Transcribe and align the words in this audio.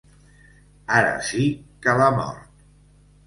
Ara 0.99 1.11
sí 1.27 1.45
que 1.83 1.95
l'ha 2.01 2.07
mort. 2.17 2.65